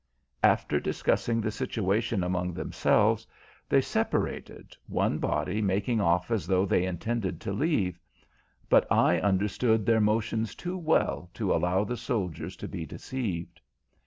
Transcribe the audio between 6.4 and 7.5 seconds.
though they intended